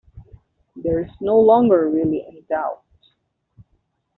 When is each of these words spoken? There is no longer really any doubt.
There 0.75 0.99
is 0.99 1.11
no 1.21 1.39
longer 1.39 1.87
really 1.87 2.25
any 2.25 2.41
doubt. 2.49 2.81